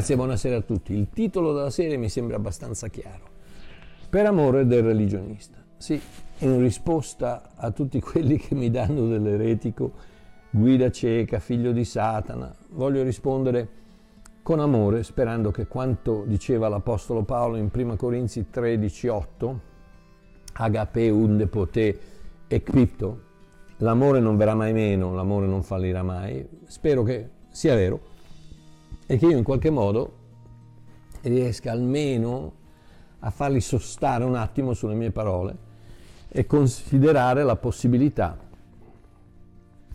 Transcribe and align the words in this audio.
Grazie 0.00 0.14
e 0.14 0.18
buonasera 0.18 0.56
a 0.56 0.60
tutti. 0.62 0.94
Il 0.94 1.10
titolo 1.10 1.52
della 1.52 1.68
serie 1.68 1.98
mi 1.98 2.08
sembra 2.08 2.36
abbastanza 2.36 2.88
chiaro. 2.88 3.24
Per 4.08 4.24
amore 4.24 4.66
del 4.66 4.82
religionista. 4.82 5.58
Sì, 5.76 6.00
in 6.38 6.58
risposta 6.58 7.50
a 7.54 7.70
tutti 7.70 8.00
quelli 8.00 8.38
che 8.38 8.54
mi 8.54 8.70
danno 8.70 9.06
dell'eretico, 9.06 9.92
guida 10.48 10.90
cieca, 10.90 11.38
figlio 11.38 11.72
di 11.72 11.84
Satana, 11.84 12.56
voglio 12.70 13.02
rispondere 13.02 13.68
con 14.42 14.60
amore, 14.60 15.02
sperando 15.02 15.50
che 15.50 15.66
quanto 15.66 16.24
diceva 16.26 16.70
l'Apostolo 16.70 17.22
Paolo 17.22 17.58
in 17.58 17.68
1 17.70 17.96
Corinzi 17.96 18.48
13, 18.48 19.06
8, 19.06 19.60
agape 20.54 21.10
unde 21.10 21.46
poté 21.46 21.98
e 22.48 22.62
cripto, 22.62 23.20
l'amore 23.76 24.18
non 24.20 24.38
verrà 24.38 24.54
mai 24.54 24.72
meno, 24.72 25.12
l'amore 25.12 25.46
non 25.46 25.62
fallirà 25.62 26.02
mai, 26.02 26.48
spero 26.64 27.02
che 27.02 27.28
sia 27.50 27.74
vero 27.74 28.09
e 29.10 29.16
che 29.16 29.26
io 29.26 29.36
in 29.36 29.42
qualche 29.42 29.70
modo 29.70 30.18
riesca 31.22 31.72
almeno 31.72 32.52
a 33.18 33.30
farli 33.30 33.60
sostare 33.60 34.22
un 34.22 34.36
attimo 34.36 34.72
sulle 34.72 34.94
mie 34.94 35.10
parole 35.10 35.56
e 36.28 36.46
considerare 36.46 37.42
la 37.42 37.56
possibilità 37.56 38.38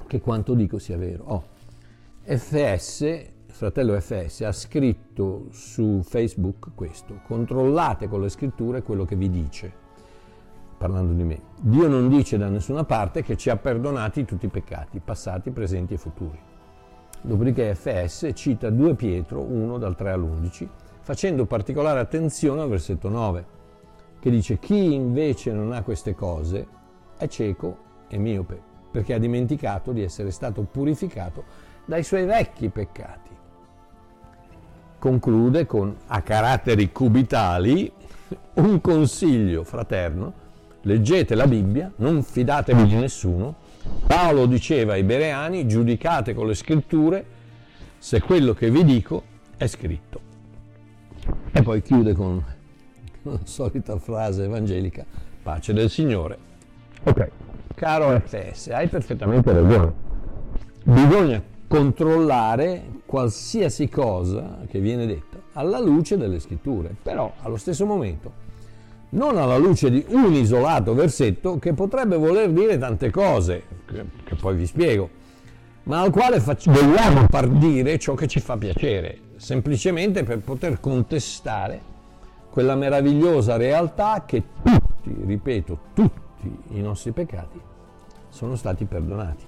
che 0.05 0.19
quanto 0.19 0.53
dico 0.53 0.79
sia 0.79 0.97
vero. 0.97 1.23
Oh, 1.27 1.43
FS, 2.23 3.25
fratello 3.45 3.97
FS, 3.97 4.41
ha 4.41 4.51
scritto 4.51 5.47
su 5.51 6.01
Facebook 6.03 6.71
questo, 6.75 7.21
controllate 7.25 8.09
con 8.09 8.19
le 8.19 8.27
scritture 8.27 8.83
quello 8.83 9.05
che 9.05 9.15
vi 9.15 9.29
dice, 9.29 9.71
parlando 10.77 11.13
di 11.13 11.23
me. 11.23 11.41
Dio 11.61 11.87
non 11.87 12.09
dice 12.09 12.37
da 12.37 12.49
nessuna 12.49 12.83
parte 12.83 13.23
che 13.23 13.37
ci 13.37 13.49
ha 13.49 13.55
perdonati 13.55 14.25
tutti 14.25 14.47
i 14.47 14.49
peccati, 14.49 14.99
passati, 14.99 15.51
presenti 15.51 15.93
e 15.93 15.97
futuri. 15.97 16.53
Dopodiché 17.21 17.73
FS 17.73 18.31
cita 18.33 18.69
2 18.69 18.93
Pietro 18.95 19.41
1 19.41 19.77
dal 19.77 19.95
3 19.95 20.11
all'11, 20.11 20.67
facendo 21.01 21.45
particolare 21.45 21.99
attenzione 21.99 22.61
al 22.61 22.69
versetto 22.69 23.09
9, 23.09 23.45
che 24.19 24.29
dice 24.29 24.59
chi 24.59 24.93
invece 24.93 25.51
non 25.51 25.71
ha 25.71 25.81
queste 25.81 26.15
cose 26.15 26.67
è 27.17 27.27
cieco 27.27 27.77
e 28.07 28.17
miope, 28.17 28.59
perché 28.91 29.13
ha 29.13 29.19
dimenticato 29.19 29.91
di 29.91 30.01
essere 30.01 30.31
stato 30.31 30.61
purificato 30.63 31.43
dai 31.85 32.03
suoi 32.03 32.25
vecchi 32.25 32.69
peccati. 32.69 33.29
Conclude 34.97 35.65
con 35.65 35.95
a 36.07 36.21
caratteri 36.21 36.91
cubitali 36.91 37.91
un 38.55 38.81
consiglio 38.81 39.63
fraterno, 39.63 40.33
leggete 40.81 41.35
la 41.35 41.45
Bibbia, 41.45 41.91
non 41.97 42.23
fidatevi 42.23 42.85
di 42.85 42.95
nessuno, 42.95 43.55
Paolo 44.07 44.45
diceva 44.45 44.93
ai 44.93 45.03
Bereani, 45.03 45.67
giudicate 45.67 46.33
con 46.33 46.47
le 46.47 46.53
scritture 46.53 47.25
se 47.97 48.21
quello 48.21 48.53
che 48.53 48.69
vi 48.69 48.83
dico 48.83 49.23
è 49.57 49.67
scritto. 49.67 50.19
E 51.51 51.61
poi 51.61 51.81
chiude 51.81 52.13
con 52.13 52.43
la 53.23 53.39
solita 53.43 53.97
frase 53.97 54.43
evangelica, 54.43 55.05
pace 55.41 55.73
del 55.73 55.89
Signore. 55.89 56.37
Ok, 57.03 57.29
caro 57.73 58.19
FS, 58.19 58.67
hai 58.67 58.87
perfettamente 58.87 59.51
ragione. 59.51 59.93
Bisogna 60.83 61.41
controllare 61.67 63.01
qualsiasi 63.05 63.89
cosa 63.89 64.59
che 64.67 64.79
viene 64.79 65.07
detta 65.07 65.39
alla 65.53 65.79
luce 65.79 66.17
delle 66.17 66.39
scritture, 66.39 66.95
però 67.01 67.33
allo 67.41 67.57
stesso 67.57 67.85
momento 67.85 68.44
non 69.15 69.37
alla 69.37 69.57
luce 69.57 69.89
di 69.89 70.05
un 70.09 70.33
isolato 70.33 70.93
versetto 70.93 71.57
che 71.57 71.73
potrebbe 71.73 72.17
voler 72.17 72.49
dire 72.51 72.77
tante 72.77 73.11
cose, 73.11 73.63
che, 73.85 74.05
che 74.23 74.35
poi 74.35 74.55
vi 74.55 74.65
spiego, 74.65 75.09
ma 75.83 76.01
al 76.01 76.11
quale 76.11 76.39
faccio, 76.39 76.71
vogliamo 76.71 77.27
dire 77.57 77.97
ciò 77.97 78.13
che 78.13 78.27
ci 78.27 78.39
fa 78.39 78.57
piacere, 78.57 79.19
semplicemente 79.37 80.23
per 80.23 80.39
poter 80.39 80.79
contestare 80.79 81.93
quella 82.49 82.75
meravigliosa 82.75 83.57
realtà 83.57 84.23
che 84.25 84.43
tutti, 84.63 85.15
ripeto, 85.25 85.79
tutti 85.93 86.57
i 86.69 86.81
nostri 86.81 87.11
peccati 87.11 87.59
sono 88.29 88.55
stati 88.55 88.85
perdonati. 88.85 89.45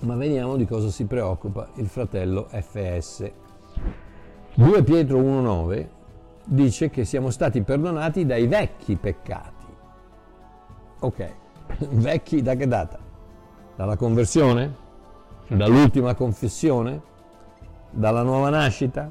Ma 0.00 0.16
vediamo 0.16 0.56
di 0.56 0.66
cosa 0.66 0.88
si 0.88 1.04
preoccupa 1.04 1.68
il 1.76 1.86
fratello 1.86 2.48
FS. 2.50 3.30
2 4.54 4.82
Pietro 4.82 5.18
1,9 5.18 5.86
dice 6.44 6.90
che 6.90 7.04
siamo 7.04 7.30
stati 7.30 7.62
perdonati 7.62 8.26
dai 8.26 8.46
vecchi 8.46 8.96
peccati. 8.96 9.66
Ok, 11.00 11.32
vecchi 11.90 12.42
da 12.42 12.54
che 12.54 12.66
data? 12.66 12.98
Dalla 13.76 13.96
conversione? 13.96 14.80
Dall'ultima 15.48 16.14
confessione? 16.14 17.00
Dalla 17.90 18.22
nuova 18.22 18.48
nascita? 18.48 19.10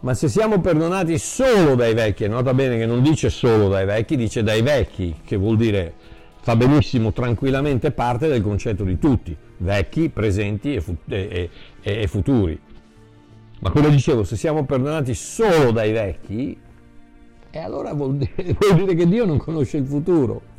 Ma 0.00 0.14
se 0.14 0.28
siamo 0.28 0.60
perdonati 0.60 1.18
solo 1.18 1.74
dai 1.74 1.92
vecchi, 1.92 2.24
e 2.24 2.28
nota 2.28 2.54
bene 2.54 2.78
che 2.78 2.86
non 2.86 3.02
dice 3.02 3.30
solo 3.30 3.68
dai 3.68 3.84
vecchi, 3.84 4.16
dice 4.16 4.44
dai 4.44 4.62
vecchi, 4.62 5.20
che 5.24 5.36
vuol 5.36 5.56
dire 5.56 5.94
fa 6.40 6.54
benissimo 6.54 7.12
tranquillamente 7.12 7.90
parte 7.90 8.28
del 8.28 8.40
concetto 8.40 8.84
di 8.84 8.98
tutti, 8.98 9.36
vecchi, 9.58 10.08
presenti 10.08 10.74
e, 10.76 10.82
e, 11.08 11.50
e, 11.82 12.02
e 12.02 12.06
futuri. 12.06 12.58
Ma 13.60 13.70
come 13.70 13.90
dicevo, 13.90 14.22
se 14.24 14.36
siamo 14.36 14.64
perdonati 14.64 15.14
solo 15.14 15.72
dai 15.72 15.92
vecchi, 15.92 16.58
e 17.50 17.58
allora 17.58 17.92
vuol 17.92 18.16
dire, 18.16 18.54
vuol 18.58 18.74
dire 18.76 18.94
che 18.94 19.06
Dio 19.06 19.24
non 19.24 19.38
conosce 19.38 19.78
il 19.78 19.86
futuro. 19.86 20.56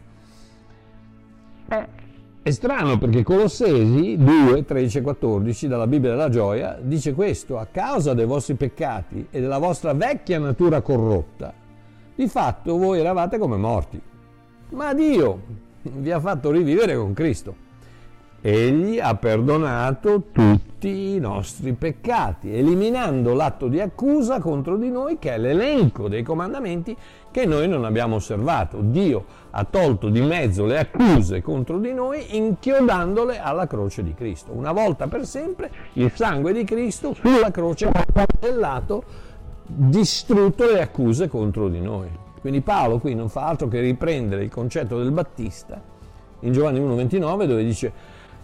È 2.41 2.51
strano 2.51 2.97
perché 2.97 3.21
Colossesi 3.21 4.17
2, 4.17 4.65
13 4.65 4.97
e 4.97 5.01
14 5.01 5.67
dalla 5.67 5.88
Bibbia 5.88 6.09
della 6.09 6.29
gioia 6.29 6.79
dice 6.81 7.13
questo, 7.13 7.59
a 7.59 7.67
causa 7.67 8.13
dei 8.13 8.25
vostri 8.25 8.55
peccati 8.55 9.27
e 9.29 9.39
della 9.39 9.59
vostra 9.59 9.93
vecchia 9.93 10.39
natura 10.39 10.81
corrotta, 10.81 11.53
di 12.15 12.27
fatto 12.27 12.77
voi 12.77 12.99
eravate 12.99 13.38
come 13.38 13.57
morti, 13.57 14.01
ma 14.71 14.93
Dio 14.93 15.41
vi 15.83 16.11
ha 16.11 16.19
fatto 16.19 16.51
rivivere 16.51 16.95
con 16.95 17.13
Cristo. 17.13 17.67
Egli 18.41 18.99
ha 18.99 19.15
perdonato 19.15 20.23
tutti 20.31 20.69
i 20.88 21.19
nostri 21.19 21.73
peccati, 21.73 22.53
eliminando 22.53 23.34
l'atto 23.34 23.67
di 23.67 23.79
accusa 23.79 24.40
contro 24.40 24.78
di 24.78 24.90
noi, 24.90 25.19
che 25.19 25.34
è 25.34 25.38
l'elenco 25.38 26.07
dei 26.07 26.23
comandamenti 26.23 26.95
che 27.31 27.45
noi 27.45 27.67
non 27.67 27.85
abbiamo 27.85 28.16
osservato. 28.16 28.79
Dio 28.81 29.25
ha 29.51 29.63
tolto 29.66 30.09
di 30.09 30.22
mezzo 30.22 30.66
le 30.66 30.79
accuse 30.79 31.41
contro 31.41 31.79
di 31.79 31.94
noi, 31.94 32.38
inchiodandole 32.38 33.39
alla 33.39 33.68
croce 33.68 34.03
di 34.03 34.13
Cristo. 34.13 34.51
Una 34.53 34.72
volta 34.72 35.07
per 35.07 35.25
sempre 35.25 35.72
il 35.94 36.12
sangue 36.13 36.53
di 36.53 36.63
Cristo 36.63 37.13
sulla 37.13 37.51
croce 37.51 37.88
ha 37.88 38.06
cancellato, 38.12 39.03
distrutto 39.66 40.66
le 40.66 40.81
accuse 40.81 41.28
contro 41.28 41.68
di 41.68 41.81
noi. 41.81 42.09
Quindi 42.39 42.62
Paolo 42.62 43.00
qui 43.00 43.16
non 43.16 43.28
fa 43.28 43.47
altro 43.47 43.68
che 43.68 43.81
riprendere 43.81 44.44
il 44.44 44.50
concetto 44.50 44.97
del 44.97 45.12
Battista 45.12 45.98
in 46.42 46.53
Giovanni 46.53 46.80
1,29 46.80 47.45
dove 47.45 47.63
dice 47.63 47.92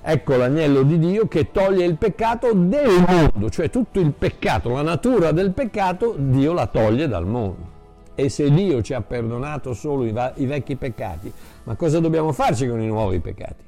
Ecco 0.08 0.36
l'agnello 0.36 0.84
di 0.84 1.00
Dio 1.00 1.28
che 1.28 1.50
toglie 1.50 1.84
il 1.84 1.98
peccato 1.98 2.54
del 2.54 3.04
mondo, 3.08 3.50
cioè 3.50 3.72
tutto 3.72 4.00
il 4.00 4.12
peccato, 4.12 4.70
la 4.70 4.84
natura 4.84 5.32
del 5.32 5.52
peccato, 5.52 6.14
Dio 6.16 6.54
la 6.54 6.68
toglie 6.68 7.08
dal 7.08 7.26
mondo. 7.26 7.74
E 8.14 8.30
se 8.30 8.52
Dio 8.52 8.84
ci 8.84 8.94
ha 8.94 9.02
perdonato 9.02 9.74
solo 9.74 10.06
i, 10.06 10.12
va- 10.12 10.32
i 10.36 10.46
vecchi 10.46 10.76
peccati, 10.76 11.34
ma 11.64 11.76
cosa 11.76 12.00
dobbiamo 12.00 12.32
farci 12.34 12.68
con 12.68 12.80
i 12.82 12.86
nuovi 12.86 13.20
peccati? 13.20 13.64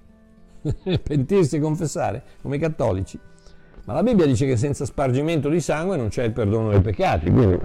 Pentirsi 1.01 1.56
e 1.56 1.60
confessare, 1.60 2.22
come 2.44 2.57
i 2.57 2.60
cattolici. 2.60 3.19
Ma 3.86 3.94
la 3.94 4.04
Bibbia 4.04 4.28
dice 4.28 4.45
che 4.45 4.57
senza 4.57 4.86
spargimento 4.86 5.50
di 5.50 5.60
sangue 5.60 5.98
non 5.98 6.10
c'è 6.10 6.24
il 6.24 6.34
perdono 6.34 6.69
dei 6.69 6.81
peccati. 6.81 7.31
Quindi, 7.31 7.57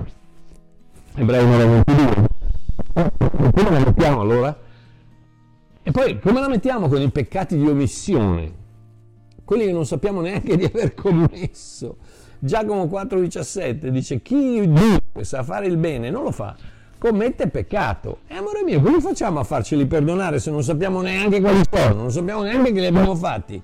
Ebrei 1.17 1.45
9:22. 1.45 2.25
Come 2.95 3.71
la 3.71 3.79
mettiamo 3.81 4.21
allora? 4.23 4.59
E 5.83 5.91
poi 5.91 6.19
come 6.19 6.41
la 6.41 6.49
mettiamo 6.49 6.89
con 6.89 7.03
i 7.03 7.11
peccati 7.11 7.59
di 7.59 7.69
omissione? 7.69 8.61
Quelli 9.45 9.65
che 9.65 9.73
non 9.73 9.87
sappiamo 9.87 10.21
neanche 10.21 10.57
di 10.57 10.65
aver 10.65 10.95
commesso. 10.95 11.97
Giacomo 12.39 12.85
4,17 12.87 13.87
dice: 13.89 14.21
Chi 14.23 14.67
dunque 14.67 15.23
sa 15.25 15.43
fare 15.43 15.67
il 15.67 15.77
bene 15.77 16.11
non 16.11 16.25
lo 16.25 16.33
fa, 16.33 16.57
commette 16.99 17.49
peccato. 17.49 18.19
E 18.27 18.35
amore 18.35 18.63
mio, 18.65 18.81
come 18.81 19.01
facciamo 19.01 19.39
a 19.39 19.45
farceli 19.45 19.87
perdonare 19.87 20.39
se 20.39 20.51
non 20.51 20.63
sappiamo 20.63 21.01
neanche 21.03 21.41
quali 21.41 21.61
sono, 21.71 21.95
non 21.95 22.11
sappiamo 22.11 22.43
neanche 22.43 22.73
che 22.73 22.81
li 22.81 22.87
abbiamo 22.87 23.15
fatti? 23.15 23.63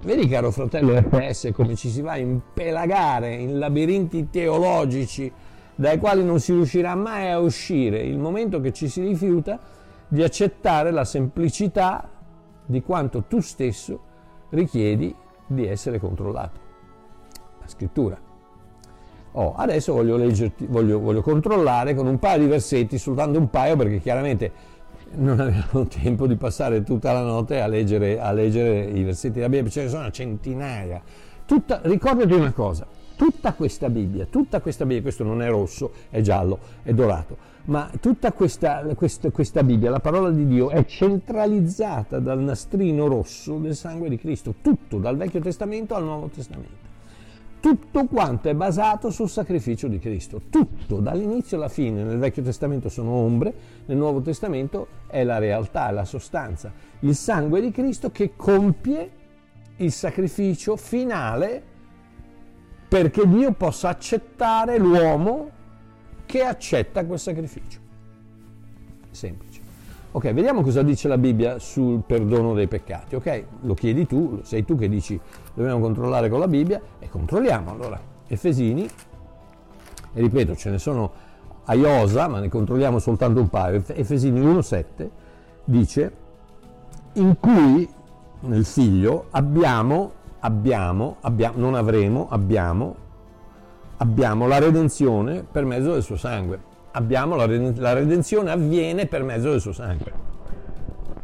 Vedi, 0.00 0.28
caro 0.28 0.50
fratello 0.50 0.98
RS, 0.98 1.50
come 1.52 1.74
ci 1.74 1.88
si 1.88 2.02
va 2.02 2.12
a 2.12 2.18
impelagare 2.18 3.34
in 3.34 3.58
labirinti 3.58 4.28
teologici 4.30 5.32
dai 5.74 5.98
quali 5.98 6.24
non 6.24 6.40
si 6.40 6.52
riuscirà 6.52 6.94
mai 6.94 7.30
a 7.30 7.38
uscire 7.38 8.00
il 8.00 8.18
momento 8.18 8.60
che 8.60 8.72
ci 8.72 8.88
si 8.88 9.00
rifiuta 9.00 9.58
di 10.08 10.22
accettare 10.22 10.90
la 10.90 11.04
semplicità 11.04 12.10
di 12.66 12.82
quanto 12.82 13.24
tu 13.28 13.40
stesso 13.40 14.00
richiedi 14.50 15.14
di 15.46 15.66
essere 15.66 15.98
controllato. 15.98 16.58
La 17.60 17.66
scrittura. 17.66 18.18
Oh, 19.32 19.54
adesso 19.54 19.92
voglio, 19.92 20.16
leggerti, 20.16 20.66
voglio, 20.66 20.98
voglio 20.98 21.22
controllare 21.22 21.94
con 21.94 22.06
un 22.06 22.18
paio 22.18 22.40
di 22.40 22.46
versetti, 22.46 22.98
soltanto 22.98 23.38
un 23.38 23.50
paio 23.50 23.76
perché 23.76 24.00
chiaramente 24.00 24.76
non 25.12 25.38
abbiamo 25.40 25.86
tempo 25.88 26.26
di 26.26 26.36
passare 26.36 26.82
tutta 26.82 27.12
la 27.12 27.22
notte 27.22 27.60
a 27.60 27.66
leggere, 27.66 28.18
a 28.20 28.32
leggere 28.32 28.84
i 28.84 29.02
versetti 29.02 29.34
della 29.34 29.48
Bibbia, 29.48 29.70
ce 29.70 29.82
ne 29.84 29.88
sono 29.88 30.10
centinaia. 30.10 31.00
Tutta, 31.44 31.80
ricordati 31.84 32.32
una 32.32 32.52
cosa, 32.52 32.86
tutta 33.16 33.54
questa 33.54 33.88
Bibbia, 33.88 34.26
tutta 34.26 34.60
questa 34.60 34.84
Bibbia, 34.84 35.02
questo 35.02 35.24
non 35.24 35.42
è 35.42 35.48
rosso, 35.48 35.92
è 36.10 36.20
giallo, 36.20 36.58
è 36.82 36.92
dorato, 36.92 37.36
ma 37.68 37.90
tutta 38.00 38.32
questa, 38.32 38.82
questa, 38.94 39.30
questa 39.30 39.62
Bibbia, 39.62 39.90
la 39.90 40.00
parola 40.00 40.30
di 40.30 40.46
Dio, 40.46 40.70
è 40.70 40.84
centralizzata 40.86 42.18
dal 42.18 42.40
nastrino 42.40 43.06
rosso 43.06 43.58
del 43.58 43.76
sangue 43.76 44.08
di 44.08 44.16
Cristo, 44.16 44.54
tutto, 44.62 44.98
dal 44.98 45.16
Vecchio 45.16 45.40
Testamento 45.40 45.94
al 45.94 46.04
Nuovo 46.04 46.28
Testamento. 46.28 46.86
Tutto 47.60 48.06
quanto 48.06 48.48
è 48.48 48.54
basato 48.54 49.10
sul 49.10 49.28
sacrificio 49.28 49.86
di 49.86 49.98
Cristo, 49.98 50.42
tutto, 50.48 51.00
dall'inizio 51.00 51.58
alla 51.58 51.68
fine. 51.68 52.04
Nel 52.04 52.18
Vecchio 52.18 52.42
Testamento 52.42 52.88
sono 52.88 53.10
ombre, 53.10 53.52
nel 53.86 53.98
Nuovo 53.98 54.22
Testamento 54.22 54.86
è 55.06 55.22
la 55.22 55.38
realtà, 55.38 55.88
è 55.88 55.92
la 55.92 56.06
sostanza. 56.06 56.72
Il 57.00 57.14
sangue 57.14 57.60
di 57.60 57.70
Cristo 57.70 58.10
che 58.10 58.32
compie 58.34 59.10
il 59.76 59.92
sacrificio 59.92 60.76
finale 60.76 61.62
perché 62.88 63.28
Dio 63.28 63.52
possa 63.52 63.90
accettare 63.90 64.78
l'uomo 64.78 65.56
che 66.28 66.42
accetta 66.42 67.06
quel 67.06 67.18
sacrificio. 67.18 67.80
Semplice. 69.10 69.60
Ok, 70.12 70.30
vediamo 70.32 70.60
cosa 70.60 70.82
dice 70.82 71.08
la 71.08 71.16
Bibbia 71.16 71.58
sul 71.58 72.02
perdono 72.06 72.52
dei 72.52 72.68
peccati. 72.68 73.14
Ok, 73.14 73.44
lo 73.62 73.72
chiedi 73.72 74.06
tu, 74.06 74.40
sei 74.42 74.62
tu 74.66 74.76
che 74.76 74.90
dici 74.90 75.18
dobbiamo 75.54 75.80
controllare 75.80 76.28
con 76.28 76.38
la 76.38 76.46
Bibbia 76.46 76.80
e 76.98 77.08
controlliamo. 77.08 77.70
Allora, 77.70 77.98
Efesini, 78.26 78.84
e 78.84 80.20
ripeto, 80.20 80.54
ce 80.54 80.68
ne 80.68 80.78
sono 80.78 81.12
a 81.64 81.74
Iosa, 81.74 82.28
ma 82.28 82.40
ne 82.40 82.48
controlliamo 82.50 82.98
soltanto 82.98 83.40
un 83.40 83.48
paio. 83.48 83.82
Efesini 83.86 84.38
1,7 84.38 85.08
dice 85.64 86.12
in 87.14 87.38
cui 87.40 87.88
nel 88.40 88.66
figlio 88.66 89.28
abbiamo, 89.30 90.12
abbiamo, 90.40 91.16
abbiamo, 91.20 91.58
non 91.58 91.74
avremo, 91.74 92.28
abbiamo, 92.28 93.06
abbiamo 93.98 94.46
la 94.46 94.58
redenzione 94.58 95.44
per 95.50 95.64
mezzo 95.64 95.92
del 95.92 96.02
suo 96.02 96.16
sangue. 96.16 96.76
Abbiamo 96.92 97.36
la, 97.36 97.46
la 97.46 97.92
redenzione 97.92 98.50
avviene 98.50 99.06
per 99.06 99.22
mezzo 99.22 99.50
del 99.50 99.60
suo 99.60 99.72
sangue. 99.72 100.26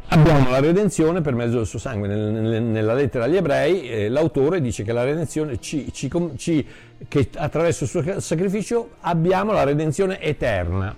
Abbiamo 0.07 0.49
la 0.49 0.59
redenzione 0.59 1.21
per 1.21 1.33
mezzo 1.33 1.57
del 1.57 1.65
suo 1.65 1.79
sangue. 1.79 2.07
Nel, 2.07 2.61
nella 2.61 2.93
lettera 2.93 3.25
agli 3.25 3.35
ebrei 3.35 3.89
eh, 3.89 4.09
l'autore 4.09 4.61
dice 4.61 4.83
che 4.83 4.93
la 4.93 5.03
redenzione 5.03 5.59
ci, 5.59 5.91
ci, 5.91 6.09
ci, 6.37 6.65
che 7.07 7.29
attraverso 7.35 7.83
il 7.85 7.89
suo 7.89 8.19
sacrificio 8.19 8.91
abbiamo 9.01 9.51
la 9.51 9.63
redenzione 9.63 10.21
eterna. 10.21 10.95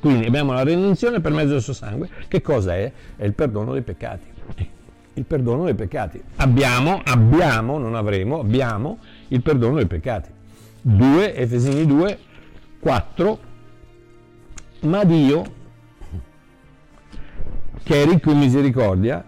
Quindi 0.00 0.26
abbiamo 0.26 0.52
la 0.52 0.62
redenzione 0.62 1.20
per 1.20 1.32
mezzo 1.32 1.52
del 1.52 1.62
suo 1.62 1.72
sangue. 1.72 2.08
Che 2.28 2.40
cosa 2.42 2.74
è? 2.74 2.92
È 3.16 3.24
il 3.24 3.34
perdono 3.34 3.72
dei 3.72 3.82
peccati 3.82 4.30
il 5.14 5.24
perdono 5.24 5.64
dei 5.64 5.74
peccati. 5.74 6.22
Abbiamo, 6.36 7.02
abbiamo, 7.04 7.76
non 7.78 7.94
avremo, 7.94 8.40
abbiamo 8.40 8.98
il 9.28 9.42
perdono 9.42 9.76
dei 9.76 9.86
peccati. 9.86 10.30
2, 10.82 11.34
Efesini 11.34 11.86
2, 11.86 12.18
4, 12.80 13.38
ma 14.80 15.04
Dio, 15.04 15.42
che 17.82 18.02
è 18.02 18.04
ricco 18.04 18.32
in 18.32 18.38
misericordia, 18.38 19.24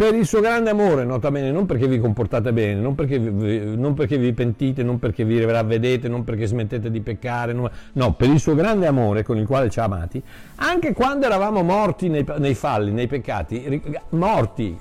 per 0.00 0.14
il 0.14 0.26
suo 0.26 0.40
grande 0.40 0.70
amore, 0.70 1.04
nota 1.04 1.30
bene, 1.30 1.50
non 1.50 1.66
perché 1.66 1.86
vi 1.86 1.98
comportate 1.98 2.54
bene, 2.54 2.80
non 2.80 2.94
perché 2.94 3.18
vi, 3.18 3.76
non 3.76 3.92
perché 3.92 4.16
vi 4.16 4.32
pentite, 4.32 4.82
non 4.82 4.98
perché 4.98 5.26
vi 5.26 5.44
ravvedete, 5.44 6.08
non 6.08 6.24
perché 6.24 6.46
smettete 6.46 6.90
di 6.90 7.02
peccare, 7.02 7.52
no, 7.52 7.70
no, 7.92 8.14
per 8.14 8.30
il 8.30 8.40
suo 8.40 8.54
grande 8.54 8.86
amore 8.86 9.22
con 9.22 9.36
il 9.36 9.46
quale 9.46 9.68
ci 9.68 9.78
ha 9.78 9.84
amati, 9.84 10.22
anche 10.56 10.94
quando 10.94 11.26
eravamo 11.26 11.62
morti 11.62 12.08
nei, 12.08 12.24
nei 12.38 12.54
falli, 12.54 12.92
nei 12.92 13.08
peccati, 13.08 13.82
morti, 14.10 14.78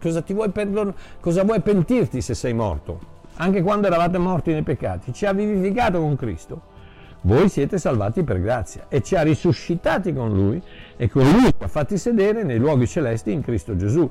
cosa, 0.00 0.24
vuoi 0.28 0.48
perdon- 0.48 0.94
cosa 1.20 1.44
vuoi 1.44 1.60
pentirti 1.60 2.22
se 2.22 2.32
sei 2.32 2.54
morto? 2.54 3.15
Anche 3.38 3.62
quando 3.62 3.86
eravate 3.86 4.18
morti 4.18 4.52
nei 4.52 4.62
peccati, 4.62 5.12
ci 5.12 5.26
ha 5.26 5.32
vivificato 5.32 6.00
con 6.00 6.16
Cristo. 6.16 6.74
Voi 7.22 7.48
siete 7.48 7.78
salvati 7.78 8.22
per 8.22 8.40
grazia 8.40 8.86
e 8.88 9.02
ci 9.02 9.16
ha 9.16 9.22
risuscitati 9.22 10.14
con 10.14 10.32
Lui 10.32 10.62
e 10.96 11.08
con 11.10 11.28
Lui 11.28 11.46
ci 11.46 11.54
ha 11.58 11.66
fatti 11.66 11.98
sedere 11.98 12.44
nei 12.44 12.58
luoghi 12.58 12.86
celesti 12.86 13.32
in 13.32 13.42
Cristo 13.42 13.74
Gesù 13.74 14.08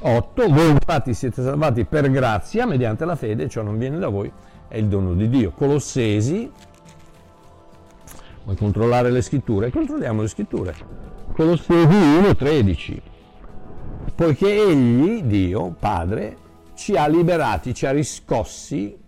8. 0.00 0.48
Voi 0.48 0.70
infatti 0.70 1.12
siete 1.12 1.42
salvati 1.42 1.84
per 1.84 2.10
grazia 2.10 2.64
mediante 2.64 3.04
la 3.04 3.16
fede, 3.16 3.48
ciò 3.48 3.62
non 3.62 3.76
viene 3.76 3.98
da 3.98 4.08
voi, 4.08 4.32
è 4.66 4.78
il 4.78 4.86
dono 4.86 5.12
di 5.12 5.28
Dio. 5.28 5.50
Colossesi, 5.50 6.50
vuoi 8.44 8.56
controllare 8.56 9.10
le 9.10 9.20
scritture? 9.20 9.70
Controlliamo 9.70 10.22
le 10.22 10.28
scritture. 10.28 10.74
Colossesi 11.32 11.96
1.13. 11.96 12.98
Poiché 14.14 14.68
Egli, 14.68 15.22
Dio, 15.24 15.74
Padre, 15.78 16.38
ci 16.74 16.96
ha 16.96 17.06
liberati, 17.06 17.74
ci 17.74 17.86
ha 17.86 17.90
riscossi 17.90 19.02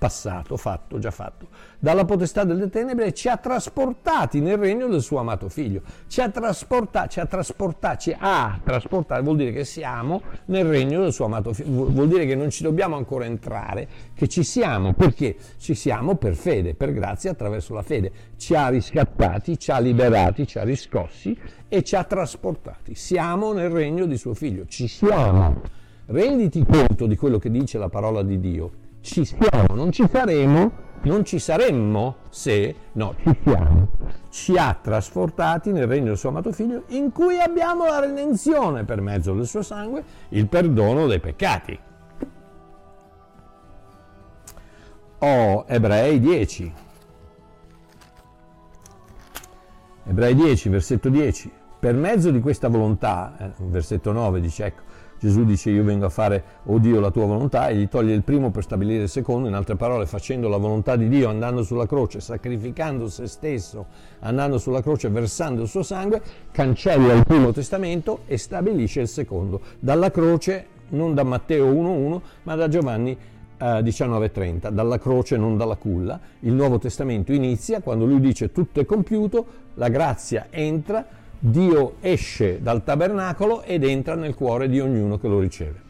passato, 0.00 0.56
fatto, 0.56 0.98
già 0.98 1.10
fatto, 1.10 1.48
dalla 1.78 2.06
potestà 2.06 2.44
delle 2.44 2.70
tenebre 2.70 3.08
e 3.08 3.12
ci 3.12 3.28
ha 3.28 3.36
trasportati 3.36 4.40
nel 4.40 4.56
regno 4.56 4.86
del 4.86 5.02
suo 5.02 5.18
amato 5.18 5.50
figlio. 5.50 5.82
Ci 6.06 6.22
ha 6.22 6.30
trasportati, 6.30 7.08
ci 7.10 7.20
ha 7.20 7.26
trasportati, 7.26 7.98
ci 7.98 8.16
ha 8.18 8.58
trasportati, 8.64 9.22
vuol 9.22 9.36
dire 9.36 9.52
che 9.52 9.66
siamo 9.66 10.22
nel 10.46 10.64
regno 10.64 11.02
del 11.02 11.12
suo 11.12 11.26
amato 11.26 11.52
figlio, 11.52 11.90
vuol 11.90 12.08
dire 12.08 12.24
che 12.24 12.34
non 12.34 12.48
ci 12.48 12.62
dobbiamo 12.62 12.96
ancora 12.96 13.26
entrare, 13.26 13.86
che 14.14 14.26
ci 14.26 14.42
siamo, 14.42 14.94
perché 14.94 15.36
ci 15.58 15.74
siamo 15.74 16.14
per 16.14 16.34
fede, 16.34 16.74
per 16.74 16.94
grazia 16.94 17.32
attraverso 17.32 17.74
la 17.74 17.82
fede. 17.82 18.10
Ci 18.38 18.54
ha 18.54 18.68
riscattati, 18.70 19.58
ci 19.58 19.70
ha 19.70 19.78
liberati, 19.78 20.46
ci 20.46 20.58
ha 20.58 20.64
riscossi 20.64 21.38
e 21.68 21.82
ci 21.82 21.94
ha 21.94 22.04
trasportati. 22.04 22.94
Siamo 22.94 23.52
nel 23.52 23.68
regno 23.68 24.06
di 24.06 24.16
suo 24.16 24.32
figlio, 24.32 24.64
ci 24.64 24.88
siamo. 24.88 25.78
Renditi 26.12 26.66
conto 26.66 27.06
di 27.06 27.16
quello 27.16 27.38
che 27.38 27.52
dice 27.52 27.78
la 27.78 27.88
parola 27.88 28.22
di 28.22 28.40
Dio 28.40 28.70
ci 29.00 29.24
siamo, 29.24 29.74
non 29.74 29.92
ci 29.92 30.04
saremo, 30.10 30.72
non 31.02 31.24
ci 31.24 31.38
saremmo 31.38 32.16
se, 32.30 32.74
no, 32.92 33.14
ci 33.22 33.38
siamo. 33.44 33.88
Ci 34.28 34.56
ha 34.56 34.76
trasportati 34.80 35.70
nel 35.70 35.86
regno 35.86 36.06
del 36.06 36.18
suo 36.18 36.30
amato 36.30 36.50
figlio 36.50 36.82
in 36.88 37.12
cui 37.12 37.38
abbiamo 37.38 37.84
la 37.86 38.00
redenzione 38.00 38.84
per 38.84 39.00
mezzo 39.00 39.34
del 39.34 39.46
suo 39.46 39.62
sangue, 39.62 40.02
il 40.30 40.48
perdono 40.48 41.06
dei 41.06 41.20
peccati. 41.20 41.78
Oh, 45.18 45.64
Ebrei 45.68 46.18
10. 46.18 46.72
Ebrei 50.06 50.34
10, 50.34 50.68
versetto 50.70 51.08
10. 51.08 51.52
Per 51.78 51.94
mezzo 51.94 52.32
di 52.32 52.40
questa 52.40 52.66
volontà, 52.66 53.36
eh, 53.38 53.50
versetto 53.58 54.10
9 54.10 54.40
dice, 54.40 54.64
ecco, 54.64 54.82
Gesù 55.20 55.44
dice 55.44 55.68
io 55.68 55.84
vengo 55.84 56.06
a 56.06 56.08
fare, 56.08 56.42
oh 56.64 56.78
Dio, 56.78 56.98
la 56.98 57.10
tua 57.10 57.26
volontà 57.26 57.68
e 57.68 57.76
gli 57.76 57.88
toglie 57.88 58.14
il 58.14 58.22
primo 58.22 58.50
per 58.50 58.62
stabilire 58.62 59.02
il 59.02 59.08
secondo, 59.10 59.48
in 59.48 59.54
altre 59.54 59.76
parole 59.76 60.06
facendo 60.06 60.48
la 60.48 60.56
volontà 60.56 60.96
di 60.96 61.08
Dio, 61.08 61.28
andando 61.28 61.62
sulla 61.62 61.86
croce, 61.86 62.20
sacrificando 62.20 63.06
se 63.06 63.26
stesso, 63.26 63.84
andando 64.20 64.56
sulla 64.56 64.80
croce, 64.80 65.10
versando 65.10 65.60
il 65.60 65.68
suo 65.68 65.82
sangue, 65.82 66.22
cancella 66.50 67.12
il 67.12 67.26
primo 67.26 67.52
testamento 67.52 68.20
e 68.26 68.38
stabilisce 68.38 69.02
il 69.02 69.08
secondo. 69.08 69.60
Dalla 69.78 70.10
croce, 70.10 70.66
non 70.88 71.12
da 71.12 71.22
Matteo 71.22 71.70
1.1, 71.70 72.20
ma 72.44 72.54
da 72.54 72.68
Giovanni 72.68 73.14
19.30, 73.58 74.68
eh, 74.68 74.72
dalla 74.72 74.98
croce, 74.98 75.36
non 75.36 75.58
dalla 75.58 75.76
culla. 75.76 76.18
Il 76.40 76.54
Nuovo 76.54 76.78
Testamento 76.78 77.34
inizia 77.34 77.82
quando 77.82 78.06
lui 78.06 78.20
dice 78.20 78.52
tutto 78.52 78.80
è 78.80 78.86
compiuto, 78.86 79.44
la 79.74 79.88
grazia 79.88 80.46
entra 80.48 81.04
Dio 81.42 81.94
esce 82.00 82.60
dal 82.60 82.84
tabernacolo 82.84 83.62
ed 83.62 83.82
entra 83.82 84.14
nel 84.14 84.34
cuore 84.34 84.68
di 84.68 84.78
ognuno 84.78 85.18
che 85.18 85.26
lo 85.26 85.40
riceve. 85.40 85.88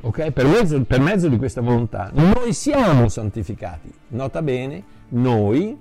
Okay? 0.00 0.30
Per, 0.30 0.46
mezzo, 0.46 0.82
per 0.84 1.00
mezzo 1.00 1.28
di 1.28 1.36
questa 1.36 1.60
volontà 1.60 2.10
noi 2.14 2.54
siamo 2.54 3.08
santificati. 3.08 3.92
Nota 4.08 4.40
bene, 4.40 4.82
noi 5.10 5.78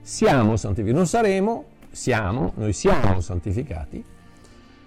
siamo 0.00 0.56
santificati. 0.56 0.96
Non 0.96 1.06
saremo, 1.06 1.64
siamo, 1.90 2.52
noi 2.56 2.72
siamo 2.72 3.20
santificati 3.20 4.04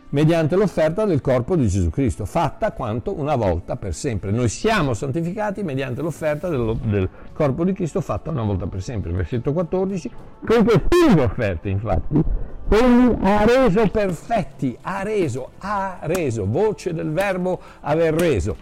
mediante 0.10 0.56
l'offerta 0.56 1.06
del 1.06 1.22
corpo 1.22 1.56
di 1.56 1.68
Gesù 1.68 1.90
Cristo, 1.90 2.26
fatta 2.26 2.72
quanto 2.72 3.18
una 3.18 3.36
volta 3.36 3.78
per 3.78 3.94
sempre. 3.94 4.32
Noi 4.32 4.48
siamo 4.48 4.94
santificati 4.94 5.64
mediante 5.64 6.02
l'offerta 6.02 6.50
del, 6.50 6.78
del 6.84 7.10
corpo 7.34 7.64
di 7.64 7.74
Cristo 7.74 8.00
fatta 8.02 8.30
una 8.30 8.44
volta 8.44 8.68
per 8.68 8.84
sempre. 8.84 9.12
Versetto 9.12 9.54
14, 9.54 10.12
con 10.46 10.64
queste 10.66 11.22
offerte 11.22 11.70
infatti, 11.70 12.22
egli 12.70 13.18
ha 13.22 13.46
reso 13.46 13.88
perfetti, 13.90 14.78
ha 14.82 15.04
reso, 15.04 15.52
ha 15.60 16.00
reso, 16.02 16.46
voce 16.46 16.94
del 16.94 17.12
verbo 17.12 17.60
aver 17.82 18.14
reso, 18.14 18.56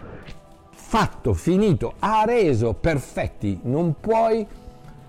fatto, 0.70 1.34
finito, 1.34 1.94
ha 1.98 2.24
reso 2.24 2.74
perfetti, 2.74 3.60
non 3.62 3.94
puoi 4.00 4.46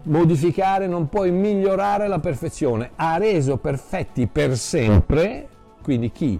modificare, 0.03 0.87
non 0.87 1.09
puoi 1.09 1.31
migliorare 1.31 2.07
la 2.07 2.19
perfezione, 2.19 2.91
ha 2.95 3.17
reso 3.17 3.57
perfetti 3.57 4.27
per 4.27 4.57
sempre. 4.57 5.47
Quindi 5.81 6.11
chi? 6.11 6.39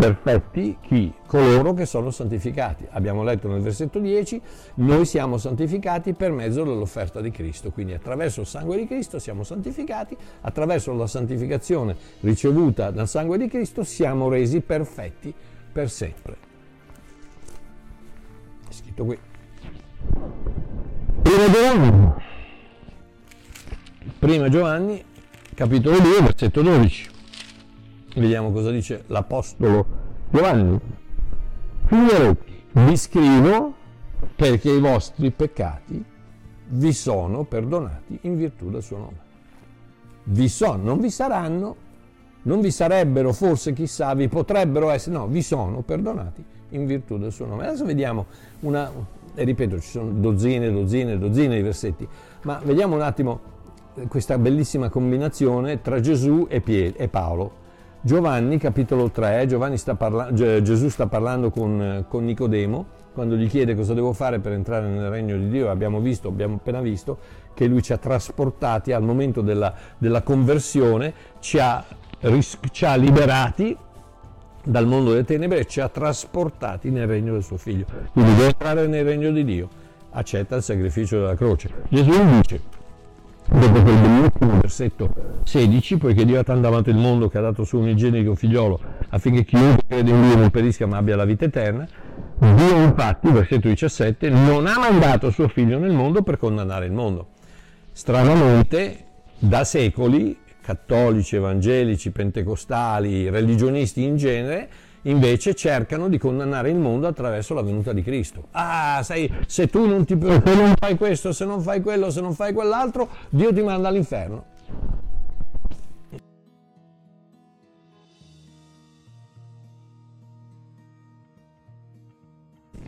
Perfetti 0.00 0.78
chi? 0.80 1.12
Coloro 1.26 1.74
che 1.74 1.84
sono 1.84 2.10
santificati. 2.10 2.86
Abbiamo 2.92 3.22
letto 3.22 3.48
nel 3.48 3.60
versetto 3.60 3.98
10, 3.98 4.40
noi 4.76 5.04
siamo 5.04 5.36
santificati 5.36 6.14
per 6.14 6.32
mezzo 6.32 6.64
dell'offerta 6.64 7.20
di 7.20 7.30
Cristo, 7.30 7.70
quindi 7.70 7.92
attraverso 7.92 8.40
il 8.40 8.46
sangue 8.46 8.78
di 8.78 8.86
Cristo 8.86 9.18
siamo 9.18 9.44
santificati, 9.44 10.16
attraverso 10.40 10.94
la 10.94 11.06
santificazione 11.06 11.94
ricevuta 12.20 12.90
dal 12.90 13.08
sangue 13.08 13.36
di 13.36 13.46
Cristo 13.46 13.84
siamo 13.84 14.30
resi 14.30 14.62
perfetti 14.62 15.34
per 15.70 15.90
sempre. 15.90 16.36
È 18.70 18.72
scritto 18.72 19.04
qui. 19.04 19.18
Prima 21.20 21.50
Giovanni, 21.50 22.12
prima 24.18 24.48
Giovanni, 24.48 25.04
capitolo 25.52 25.98
2, 25.98 26.22
versetto 26.22 26.62
12. 26.62 27.18
Vediamo 28.20 28.52
cosa 28.52 28.70
dice 28.70 29.04
l'Apostolo 29.06 29.86
Giovanni. 30.30 30.78
Figlieretti, 31.86 32.64
vi 32.72 32.96
scrivo 32.98 33.72
perché 34.36 34.70
i 34.70 34.78
vostri 34.78 35.30
peccati 35.30 36.04
vi 36.68 36.92
sono 36.92 37.44
perdonati 37.44 38.18
in 38.22 38.36
virtù 38.36 38.68
del 38.68 38.82
suo 38.82 38.98
nome. 38.98 39.16
Vi 40.24 40.48
sono, 40.48 40.82
non 40.82 41.00
vi 41.00 41.08
saranno, 41.08 41.76
non 42.42 42.60
vi 42.60 42.70
sarebbero, 42.70 43.32
forse 43.32 43.72
chissà, 43.72 44.12
vi 44.14 44.28
potrebbero 44.28 44.90
essere, 44.90 45.16
no, 45.16 45.26
vi 45.26 45.40
sono 45.40 45.80
perdonati 45.80 46.44
in 46.72 46.84
virtù 46.84 47.16
del 47.16 47.32
suo 47.32 47.46
nome. 47.46 47.68
Adesso 47.68 47.86
vediamo 47.86 48.26
una, 48.60 48.92
e 49.34 49.44
ripeto, 49.44 49.80
ci 49.80 49.88
sono 49.88 50.10
dozzine, 50.10 50.70
dozzine, 50.70 51.18
dozzine 51.18 51.56
di 51.56 51.62
versetti, 51.62 52.06
ma 52.42 52.60
vediamo 52.62 52.96
un 52.96 53.00
attimo 53.00 53.40
questa 54.08 54.36
bellissima 54.36 54.90
combinazione 54.90 55.80
tra 55.80 56.00
Gesù 56.00 56.46
e, 56.50 56.62
e 56.94 57.08
Paolo. 57.08 57.68
Giovanni, 58.02 58.56
capitolo 58.56 59.10
3, 59.10 59.44
Giovanni 59.46 59.76
sta 59.76 59.94
parla- 59.94 60.32
Gesù 60.32 60.88
sta 60.88 61.06
parlando 61.06 61.50
con, 61.50 62.06
con 62.08 62.24
Nicodemo, 62.24 62.86
quando 63.12 63.36
gli 63.36 63.46
chiede 63.46 63.74
cosa 63.74 63.92
devo 63.92 64.14
fare 64.14 64.38
per 64.38 64.52
entrare 64.52 64.88
nel 64.88 65.10
regno 65.10 65.36
di 65.36 65.50
Dio, 65.50 65.70
abbiamo 65.70 66.00
visto, 66.00 66.28
abbiamo 66.28 66.54
appena 66.54 66.80
visto, 66.80 67.18
che 67.52 67.66
lui 67.66 67.82
ci 67.82 67.92
ha 67.92 67.98
trasportati 67.98 68.92
al 68.92 69.02
momento 69.02 69.42
della, 69.42 69.74
della 69.98 70.22
conversione, 70.22 71.12
ci 71.40 71.58
ha, 71.58 71.84
ci 72.70 72.84
ha 72.86 72.94
liberati 72.94 73.76
dal 74.64 74.86
mondo 74.86 75.10
delle 75.10 75.24
tenebre 75.24 75.58
e 75.58 75.66
ci 75.66 75.80
ha 75.80 75.88
trasportati 75.90 76.90
nel 76.90 77.06
regno 77.06 77.34
del 77.34 77.42
suo 77.42 77.58
figlio. 77.58 77.84
Quindi 78.12 78.34
deve 78.34 78.46
entrare 78.46 78.86
nel 78.86 79.04
regno 79.04 79.30
di 79.30 79.44
Dio, 79.44 79.68
accetta 80.12 80.56
il 80.56 80.62
sacrificio 80.62 81.18
della 81.18 81.34
croce. 81.34 81.68
Gesù 81.90 82.12
dice, 82.40 82.60
dopo 83.50 83.82
quel 83.82 83.96
bellissimo 83.96 84.60
versetto 84.60 85.14
16, 85.44 85.96
poiché 85.96 86.24
Dio 86.24 86.38
ha 86.40 86.44
tanto 86.44 86.68
amato 86.68 86.90
il 86.90 86.96
mondo 86.96 87.28
che 87.28 87.38
ha 87.38 87.42
dato 87.42 87.64
suo 87.64 87.80
unigenico 87.80 88.34
figliolo 88.34 88.80
affinché 89.10 89.44
chiunque 89.44 89.82
crede 89.86 90.10
in 90.10 90.20
lui 90.20 90.36
non 90.36 90.50
perisca 90.50 90.86
ma 90.86 90.96
abbia 90.96 91.16
la 91.16 91.24
vita 91.24 91.44
eterna, 91.44 91.86
Dio 92.38 92.76
infatti, 92.82 93.28
versetto 93.30 93.68
17, 93.68 94.30
non 94.30 94.66
ha 94.66 94.78
mandato 94.78 95.30
suo 95.30 95.48
figlio 95.48 95.78
nel 95.78 95.92
mondo 95.92 96.22
per 96.22 96.38
condannare 96.38 96.86
il 96.86 96.92
mondo. 96.92 97.28
Stranamente, 97.92 99.04
da 99.38 99.64
secoli 99.64 100.38
cattolici, 100.62 101.36
evangelici, 101.36 102.10
pentecostali, 102.10 103.28
religionisti 103.28 104.04
in 104.04 104.16
genere, 104.16 104.68
invece 105.02 105.54
cercano 105.54 106.08
di 106.08 106.18
condannare 106.18 106.70
il 106.70 106.76
mondo 106.76 107.06
attraverso 107.06 107.54
la 107.54 107.62
venuta 107.62 107.92
di 107.92 108.02
Cristo. 108.02 108.48
Ah, 108.52 109.00
sai, 109.02 109.32
se 109.46 109.68
tu 109.68 109.86
non, 109.86 110.04
ti, 110.04 110.18
se 110.20 110.54
non 110.54 110.74
fai 110.78 110.96
questo, 110.96 111.32
se 111.32 111.44
non 111.44 111.60
fai 111.60 111.80
quello, 111.80 112.10
se 112.10 112.20
non 112.20 112.34
fai 112.34 112.52
quell'altro, 112.52 113.08
Dio 113.28 113.52
ti 113.52 113.62
manda 113.62 113.88
all'inferno. 113.88 114.44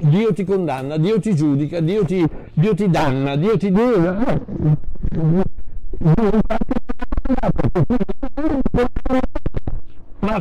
Dio 0.02 0.32
ti 0.32 0.44
condanna, 0.44 0.96
Dio 0.96 1.20
ti 1.20 1.32
giudica, 1.34 1.78
Dio 1.80 2.04
ti, 2.04 2.28
Dio 2.54 2.74
ti 2.74 2.90
danna, 2.90 3.36
Dio 3.36 3.56
ti... 3.56 3.70
Dio, 3.70 4.50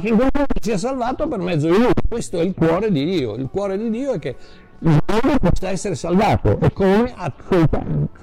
ma 0.01 0.17
finché 0.17 0.29
non 0.33 0.45
sia 0.59 0.77
salvato 0.77 1.27
per 1.27 1.39
mezzo 1.39 1.69
di 1.69 1.77
lui. 1.77 1.91
Questo 2.07 2.39
è 2.39 2.43
il 2.43 2.53
cuore 2.53 2.91
di 2.91 3.05
Dio. 3.05 3.35
Il 3.35 3.49
cuore 3.49 3.77
di 3.77 3.89
Dio 3.89 4.13
è 4.13 4.19
che 4.19 4.35
il 4.79 4.97
mondo 5.05 5.37
possa 5.39 5.69
essere 5.69 5.95
salvato 5.95 6.59
e 6.59 6.73
come 6.73 7.13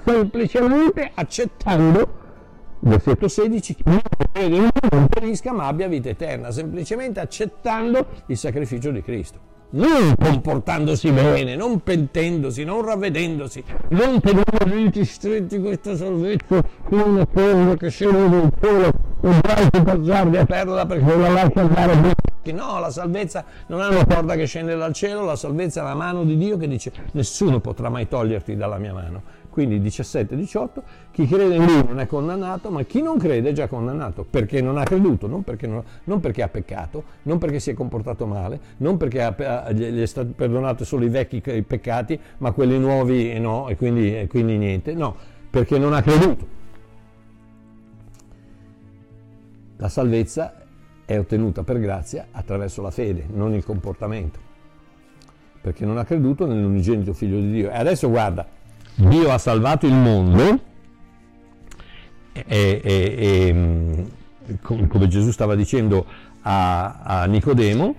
semplicemente 0.03 1.11
accettando 1.13 2.17
versetto 2.81 3.27
16 3.27 3.75
che 3.75 3.83
non 4.33 5.07
perisca 5.07 5.51
ma 5.51 5.67
abbia 5.67 5.87
vita 5.87 6.09
eterna 6.09 6.49
semplicemente 6.51 7.19
accettando 7.19 8.05
il 8.27 8.37
sacrificio 8.37 8.91
di 8.91 9.01
Cristo 9.01 9.47
non 9.71 10.15
comportandosi 10.19 11.11
bene, 11.11 11.55
non 11.55 11.81
pentendosi, 11.81 12.63
non 12.63 12.83
ravvedendosi, 12.83 13.63
non 13.89 14.19
tenendo 14.19 14.57
riti 14.63 15.05
stretti 15.05 15.59
questa 15.59 15.95
salvezza 15.95 16.63
una 16.89 17.27
cosa 17.27 17.75
che 17.75 17.89
scende 17.89 18.29
dal 18.29 18.51
cielo 18.59 18.91
e 19.21 19.39
vai 19.41 19.69
passardi 19.83 20.37
a 20.37 20.45
perla 20.45 20.85
perché 20.85 21.17
la 21.17 21.29
lascia 21.29 21.61
andare 21.61 22.17
No, 22.51 22.79
la 22.79 22.89
salvezza 22.89 23.43
non 23.67 23.81
è 23.81 23.87
una 23.89 24.05
corda 24.05 24.33
che 24.35 24.45
scende 24.45 24.75
dal 24.75 24.93
cielo, 24.93 25.23
la 25.23 25.35
salvezza 25.35 25.81
è 25.81 25.83
la 25.83 25.93
mano 25.93 26.23
di 26.23 26.35
Dio 26.35 26.57
che 26.57 26.67
dice 26.67 26.91
nessuno 27.11 27.59
potrà 27.59 27.89
mai 27.89 28.07
toglierti 28.07 28.55
dalla 28.55 28.77
mia 28.77 28.93
mano. 28.93 29.21
Quindi 29.49 29.79
17-18, 29.81 30.67
chi 31.11 31.27
crede 31.27 31.55
in 31.55 31.65
lui 31.65 31.83
non 31.85 31.99
è 31.99 32.07
condannato, 32.07 32.69
ma 32.69 32.81
chi 32.83 33.01
non 33.01 33.17
crede 33.17 33.49
è 33.49 33.51
già 33.51 33.67
condannato, 33.67 34.25
perché 34.27 34.61
non 34.61 34.77
ha 34.77 34.83
creduto, 34.83 35.27
non 35.27 35.43
perché, 35.43 35.67
non, 35.67 35.83
non 36.05 36.19
perché 36.21 36.41
ha 36.43 36.47
peccato, 36.47 37.03
non 37.23 37.39
perché 37.39 37.59
si 37.59 37.71
è 37.71 37.73
comportato 37.73 38.25
male, 38.25 38.59
non 38.77 38.95
perché 38.97 39.21
ha, 39.21 39.71
gli 39.71 40.01
è 40.01 40.05
stato 40.05 40.31
perdonato 40.35 40.85
solo 40.85 41.03
i 41.03 41.09
vecchi 41.09 41.41
peccati, 41.41 42.17
ma 42.37 42.51
quelli 42.51 42.79
nuovi 42.79 43.37
no, 43.39 43.67
e 43.67 43.75
quindi, 43.75 44.17
e 44.17 44.27
quindi 44.27 44.57
niente, 44.57 44.93
no, 44.93 45.15
perché 45.49 45.77
non 45.77 45.93
ha 45.93 46.01
creduto. 46.01 46.57
La 49.81 49.87
salvezza 49.87 50.55
è 51.05 51.17
ottenuta 51.17 51.63
per 51.63 51.79
grazia 51.79 52.27
attraverso 52.31 52.81
la 52.81 52.91
fede, 52.91 53.25
non 53.31 53.53
il 53.53 53.63
comportamento, 53.63 54.37
perché 55.61 55.85
non 55.85 55.97
ha 55.97 56.03
creduto 56.03 56.45
nell'unigenito 56.45 57.13
figlio 57.13 57.39
di 57.39 57.49
Dio. 57.49 57.69
E 57.69 57.77
adesso 57.77 58.09
guarda, 58.09 58.45
Dio 58.95 59.31
ha 59.31 59.37
salvato 59.37 59.87
il 59.87 59.93
mondo 59.93 60.59
e, 62.33 62.43
e, 62.45 62.81
e 62.83 63.53
mm, 63.53 64.03
come 64.87 65.07
Gesù 65.07 65.31
stava 65.31 65.55
dicendo 65.55 66.05
a, 66.41 66.99
a 66.99 67.25
Nicodemo 67.25 67.95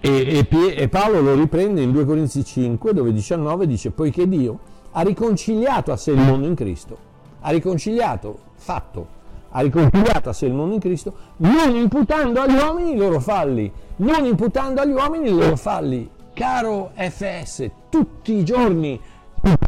e, 0.00 0.46
e, 0.50 0.88
Paolo 0.88 1.20
lo 1.20 1.34
riprende 1.34 1.82
in 1.82 1.92
2 1.92 2.04
Corinzi 2.04 2.44
5 2.44 2.92
dove 2.92 3.12
19 3.12 3.66
dice 3.68 3.92
poiché 3.92 4.28
Dio 4.28 4.58
ha 4.90 5.02
riconciliato 5.02 5.92
a 5.92 5.96
sé 5.96 6.10
il 6.10 6.18
mondo 6.18 6.48
in 6.48 6.56
Cristo 6.56 6.98
ha 7.40 7.50
riconciliato, 7.50 8.38
fatto 8.56 9.15
ha 9.56 9.60
riconciliato 9.60 10.28
a 10.28 10.32
sé 10.34 10.46
il 10.46 10.52
mondo 10.52 10.74
in 10.74 10.80
Cristo 10.80 11.14
non 11.38 11.74
imputando 11.74 12.42
agli 12.42 12.56
uomini 12.56 12.92
i 12.92 12.96
loro 12.96 13.20
falli 13.20 13.72
non 13.96 14.26
imputando 14.26 14.82
agli 14.82 14.92
uomini 14.92 15.28
i 15.28 15.32
loro 15.32 15.56
falli 15.56 16.08
caro 16.34 16.90
FS 16.94 17.70
tutti 17.88 18.34
i 18.34 18.44
giorni 18.44 19.00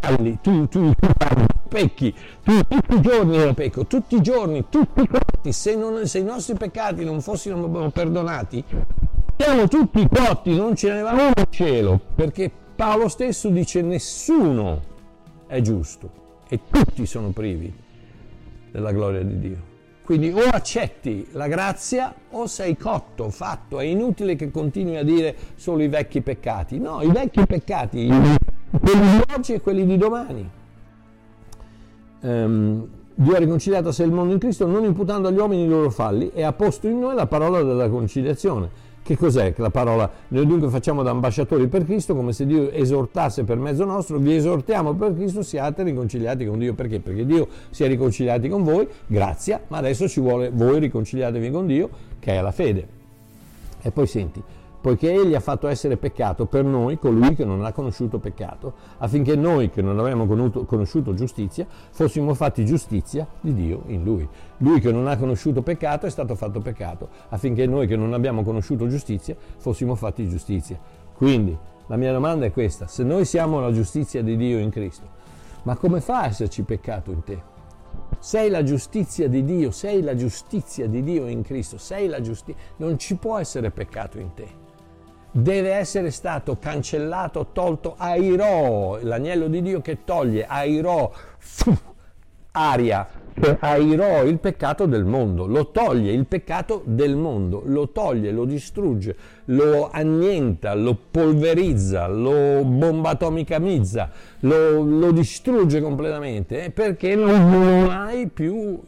falli, 0.01 0.39
tu, 0.43 0.67
tu, 0.69 0.93
tu 0.95 1.09
falli, 1.17 1.47
pecchi, 1.69 2.15
tu 2.43 2.63
tutti 2.67 2.95
i 2.95 3.01
giorni 3.01 3.37
io 3.37 3.55
pecco, 3.55 3.87
tutti 3.87 4.17
i 4.17 4.21
giorni, 4.21 4.65
tutti 4.69 5.07
cotti, 5.07 5.53
se, 5.53 5.79
se 6.05 6.19
i 6.19 6.25
nostri 6.25 6.55
peccati 6.55 7.05
non 7.05 7.21
fossero 7.21 7.91
perdonati, 7.91 8.65
siamo 9.37 9.69
tutti 9.69 10.09
cotti, 10.09 10.57
non 10.57 10.75
ce 10.75 10.93
ne 10.93 11.03
va 11.03 11.13
uno 11.13 11.33
al 11.35 11.47
cielo, 11.51 12.01
perché 12.15 12.51
Paolo 12.75 13.09
stesso 13.09 13.49
dice 13.49 13.83
nessuno 13.83 14.83
è 15.47 15.61
giusto 15.61 16.11
e 16.49 16.61
tutti 16.71 17.07
sono 17.07 17.29
privi 17.31 17.73
della 18.71 18.93
gloria 18.93 19.23
di 19.23 19.39
Dio. 19.39 19.77
Quindi 20.09 20.31
o 20.31 20.39
accetti 20.39 21.29
la 21.33 21.49
grazia 21.49 22.15
o 22.31 22.47
sei 22.47 22.79
cotto, 22.79 23.29
fatto. 23.29 23.79
È 23.79 23.85
inutile 23.85 24.37
che 24.37 24.51
continui 24.51 24.97
a 24.97 25.03
dire 25.03 25.37
solo 25.57 25.83
i 25.83 25.89
vecchi 25.89 26.23
peccati. 26.23 26.79
No, 26.79 27.03
i 27.03 27.11
vecchi 27.11 27.45
peccati, 27.45 28.07
quelli 28.07 29.11
di 29.11 29.23
oggi 29.37 29.53
e 29.53 29.61
quelli 29.61 29.85
di 29.85 29.99
domani. 29.99 30.51
Um, 32.21 32.89
Dio 33.17 33.35
ha 33.35 33.39
riconciliato 33.39 33.89
a 33.89 33.93
sé 33.93 34.05
il 34.05 34.11
mondo 34.11 34.33
in 34.33 34.39
Cristo 34.39 34.67
non 34.67 34.85
imputando 34.85 35.29
agli 35.29 35.37
uomini 35.37 35.65
i 35.65 35.69
loro 35.69 35.91
falli 35.91 36.31
e 36.33 36.43
ha 36.43 36.55
posto 36.55 36.89
in 36.89 37.01
noi 37.01 37.15
la 37.15 37.27
parola 37.27 37.63
della 37.63 37.91
conciliazione 37.91 38.71
che 39.09 39.17
cos'è 39.17 39.55
la 39.57 39.71
parola? 39.71 40.11
Noi 40.29 40.45
dunque 40.47 40.69
facciamo 40.69 41.03
da 41.03 41.09
ambasciatori 41.09 41.67
per 41.69 41.87
Cristo, 41.87 42.15
come 42.15 42.35
se 42.35 42.45
Dio 42.45 42.71
esortasse 42.71 43.43
per 43.43 43.57
mezzo 43.57 43.87
nostro, 43.87 44.19
vi 44.19 44.35
esortiamo 44.35 44.93
per 44.93 45.15
Cristo, 45.15 45.41
siate 45.41 45.83
riconciliati 45.83 46.45
con 46.45 46.59
Dio. 46.59 46.75
Perché? 46.75 47.01
Perché 47.01 47.25
Dio 47.25 47.49
si 47.71 47.85
è 47.85 47.89
riconciliati 47.89 48.51
con 48.51 48.63
voi, 48.65 48.87
grazie, 49.07 49.63
ma 49.69 49.79
adesso 49.79 50.07
ci 50.09 50.21
vuole 50.21 50.51
voi 50.51 50.79
riconciliatevi 50.81 51.51
con 51.51 51.67
Dio, 51.67 51.89
che 52.21 52.37
è 52.37 52.43
la 52.43 52.53
fede. 52.53 52.87
E 53.81 53.91
poi 53.91 54.07
senti, 54.07 54.43
poiché 54.81 55.13
egli 55.13 55.35
ha 55.35 55.41
fatto 55.41 55.67
essere 55.67 55.97
peccato 55.97 56.47
per 56.47 56.65
noi 56.65 56.99
colui 56.99 57.35
che 57.35 57.45
non 57.45 57.65
ha 57.65 57.73
conosciuto 57.73 58.19
peccato, 58.19 58.75
affinché 58.99 59.35
noi 59.35 59.71
che 59.71 59.83
non 59.83 59.99
avevamo 59.99 60.27
conosciuto 60.65 61.15
giustizia 61.15 61.67
fossimo 61.69 62.35
fatti 62.35 62.65
giustizia 62.65 63.27
di 63.41 63.55
Dio 63.55 63.83
in 63.87 64.05
lui. 64.05 64.29
Lui 64.59 64.81
che 64.81 64.93
non 64.93 65.09
ha 65.09 65.17
conosciuto 65.17 65.63
peccato 65.63 66.07
è 66.07 66.11
stato 66.11 66.35
fatto 66.35 66.61
peccato, 66.61 67.09
affinché 67.31 67.67
noi 67.67 67.87
che 67.87 67.97
non 67.97 68.13
abbiamo 68.13 68.43
conosciuto 68.43 68.87
giustizia 68.87 69.37
fossimo 69.57 69.95
fatti 69.95 70.29
giustizia. 70.29 70.79
Quindi 71.15 71.57
la 71.87 71.97
mia 71.97 72.13
domanda 72.13 72.47
è 72.47 72.53
questa, 72.53 72.87
se 72.87 73.03
noi 73.03 73.25
siamo 73.25 73.61
la 73.61 73.73
giustizia 73.73 74.23
di 74.23 74.37
Dio 74.37 74.59
in 74.59 74.71
Cristo, 74.71 75.07
ma 75.63 75.77
come 75.77 76.01
fa 76.01 76.23
a 76.23 76.27
esserci 76.27 76.63
peccato 76.63 77.11
in 77.11 77.25
te? 77.25 77.43
Sei 78.21 78.49
la 78.49 78.63
giustizia 78.63 79.29
di 79.29 79.45
Dio, 79.45 79.71
sei 79.71 80.03
la 80.03 80.15
giustizia 80.15 80.87
di 80.87 81.03
Dio 81.03 81.27
in 81.27 81.43
Cristo, 81.43 81.79
sei 81.79 82.07
la 82.09 82.21
giustizia, 82.21 82.63
non 82.77 82.99
ci 82.99 83.17
può 83.17 83.39
essere 83.39 83.71
peccato 83.71 84.19
in 84.19 84.35
te. 84.35 84.58
Deve 85.43 85.73
essere 85.73 86.11
stato 86.11 86.59
cancellato, 86.59 87.49
tolto 87.53 87.95
airò, 87.97 88.99
l'agnello 89.01 89.49
di 89.49 89.63
Dio 89.63 89.81
che 89.81 90.05
toglie 90.05 90.47
airò, 90.47 91.11
aria, 92.53 93.07
airò 93.61 94.25
il 94.25 94.39
peccato 94.39 94.87
del 94.87 95.05
mondo, 95.05 95.47
lo 95.47 95.71
toglie 95.71 96.13
il 96.13 96.27
peccato 96.27 96.83
del 96.85 97.15
mondo, 97.15 97.63
lo 97.65 97.91
toglie, 97.91 98.33
lo 98.33 98.45
distrugge, 98.45 99.17
lo 99.47 99.89
annienta, 99.91 100.75
lo 100.75 100.99
polverizza, 101.11 102.09
lo 102.09 102.65
bombatomicamizza, 102.65 104.11
lo, 104.41 104.83
lo 104.83 105.13
distrugge 105.13 105.81
completamente 105.81 106.65
eh, 106.65 106.71
perché 106.71 107.15
non 107.15 107.91
hai 107.91 108.27
più 108.29 108.81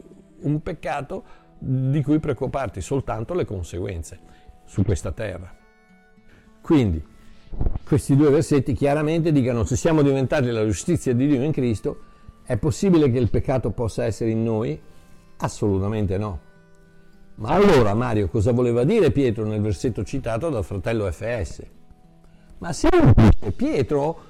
un 0.43 0.63
peccato 0.63 1.23
di 1.59 2.03
cui 2.03 2.19
preoccuparti, 2.19 2.81
soltanto 2.81 3.35
le 3.35 3.45
conseguenze 3.45 4.19
su 4.65 4.83
questa 4.83 5.13
terra. 5.13 5.59
Quindi 6.61 7.03
questi 7.85 8.17
due 8.17 8.31
versetti 8.31 8.73
chiaramente 8.73 9.33
dicono 9.33 9.65
se 9.65 9.77
siamo 9.77 10.03
diventati 10.03 10.51
la 10.51 10.65
giustizia 10.65 11.15
di 11.15 11.27
Dio 11.27 11.43
in 11.43 11.53
Cristo, 11.53 12.03
è 12.45 12.57
possibile 12.57 13.11
che 13.11 13.19
il 13.19 13.31
peccato 13.31 13.71
possa 13.71 14.05
essere 14.05 14.31
in 14.31 14.43
noi? 14.43 14.81
Assolutamente 15.39 16.19
no. 16.19 16.41
Ma 17.37 17.51
allora 17.51 17.95
Mario 17.95 18.29
cosa 18.29 18.53
voleva 18.53 18.85
dire 18.85 19.11
Pietro 19.11 19.45
nel 19.47 19.61
versetto 19.61 20.05
citato 20.05 20.51
dal 20.51 20.65
fratello 20.65 21.11
FS? 21.11 21.63
Ma 22.59 22.73
semplice, 22.73 23.53
Pietro 23.57 24.29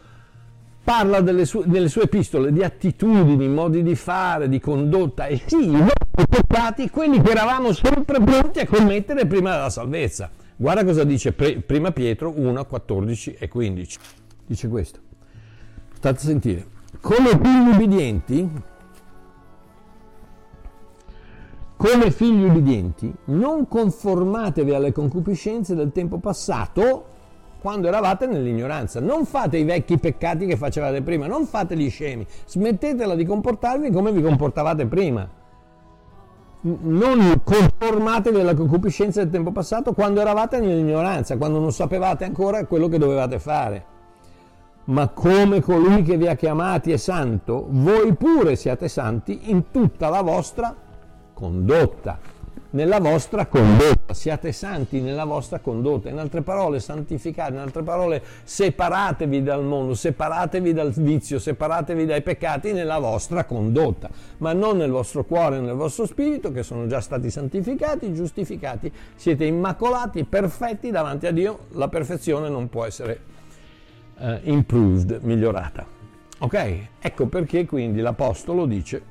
parla 0.83 1.21
delle 1.21 1.45
sue, 1.45 1.65
delle 1.67 1.89
sue 1.89 2.03
epistole 2.03 2.53
di 2.53 2.63
attitudini, 2.63 3.49
modi 3.49 3.83
di 3.83 3.95
fare, 3.95 4.49
di 4.49 4.61
condotta 4.61 5.27
e 5.27 5.41
sì, 5.45 5.71
i 5.71 5.85
peccati, 6.29 6.91
quelli 6.91 7.21
che 7.21 7.31
eravamo 7.31 7.73
sempre 7.73 8.21
pronti 8.21 8.61
a 8.61 8.67
commettere 8.67 9.27
prima 9.27 9.53
della 9.53 9.71
salvezza. 9.71 10.31
Guarda 10.61 10.85
cosa 10.85 11.05
dice 11.05 11.33
prima 11.33 11.91
Pietro 11.91 12.39
1, 12.39 12.67
14 12.67 13.37
e 13.39 13.49
15. 13.49 13.99
Dice 14.45 14.69
questo. 14.69 15.01
State 15.95 16.19
a 16.19 16.21
sentire. 16.21 16.67
Come 17.01 17.31
figli 17.31 17.69
ubbidienti, 17.73 18.51
come 21.79 22.11
figli 22.11 22.43
ubbidienti, 22.43 23.11
non 23.27 23.69
conformatevi 23.69 24.75
alle 24.75 24.93
concupiscenze 24.93 25.75
del 25.75 25.93
tempo 25.93 26.19
passato 26.19 27.07
quando 27.63 27.89
eravate 27.89 28.27
nell'ignoranza. 28.27 29.01
Non 29.01 29.25
fate 29.25 29.57
i 29.57 29.65
vecchi 29.65 29.97
peccati 29.97 30.45
che 30.45 30.59
facevate 30.59 31.01
prima, 31.01 31.27
non 31.27 31.47
fate 31.47 31.75
gli 31.75 31.89
scemi, 31.89 32.27
smettetela 32.45 33.15
di 33.15 33.25
comportarvi 33.25 33.91
come 33.91 34.13
vi 34.13 34.21
comportavate 34.21 34.85
prima 34.85 35.40
non 36.63 37.41
conformatevi 37.43 38.41
alla 38.41 38.55
concupiscenza 38.55 39.21
del 39.23 39.31
tempo 39.31 39.53
passato 39.53 39.93
quando 39.93 40.21
eravate 40.21 40.61
nell'ignoranza, 40.61 41.37
quando 41.37 41.59
non 41.59 41.73
sapevate 41.73 42.25
ancora 42.25 42.67
quello 42.67 42.89
che 42.89 42.99
dovevate 42.99 43.39
fare. 43.39 43.85
Ma 44.85 45.09
come 45.09 45.61
colui 45.61 46.03
che 46.03 46.17
vi 46.17 46.27
ha 46.27 46.35
chiamati 46.35 46.91
è 46.93 46.97
santo, 46.97 47.67
voi 47.69 48.15
pure 48.15 48.57
siate 48.57 48.89
santi 48.89 49.51
in 49.51 49.71
tutta 49.71 50.09
la 50.09 50.23
vostra 50.23 50.75
condotta 51.33 52.19
nella 52.71 53.01
vostra 53.01 53.47
condotta, 53.47 54.15
siate 54.15 54.53
santi 54.53 55.01
nella 55.01 55.25
vostra 55.25 55.59
condotta, 55.59 56.09
in 56.09 56.19
altre 56.19 56.43
parole 56.43 56.79
santificate, 56.81 57.53
in 57.53 57.59
altre 57.59 57.83
parole 57.83 58.23
separatevi 58.45 59.43
dal 59.43 59.65
mondo, 59.65 59.95
separatevi 59.95 60.73
dal 60.73 60.93
vizio, 60.93 61.39
separatevi 61.39 62.07
dai 62.07 62.23
peccati 62.23 62.73
nella 62.73 62.99
vostra 62.99 63.45
condotta, 63.45 64.09
ma 64.39 64.53
non 64.53 64.77
nel 64.77 64.91
vostro 64.91 65.25
cuore, 65.25 65.59
nel 65.61 65.75
vostro 65.75 66.07
spirito 66.07 66.53
che 66.53 66.63
sono 66.63 66.87
già 66.87 67.01
stati 67.01 67.31
santificati, 67.31 68.15
giustificati, 68.15 68.93
siete 69.15 69.45
immacolati, 69.45 70.25
perfetti 70.25 70.91
davanti 70.91 71.27
a 71.27 71.33
Dio, 71.33 71.67
la 71.71 71.89
perfezione 71.89 72.49
non 72.49 72.69
può 72.69 72.85
essere 72.85 73.21
uh, 74.19 74.39
improved, 74.43 75.21
migliorata. 75.23 75.99
Ok? 76.43 76.87
Ecco 77.01 77.27
perché 77.27 77.67
quindi 77.67 78.01
l'Apostolo 78.01 78.65
dice 78.65 79.10